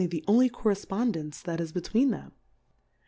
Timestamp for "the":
0.19-0.31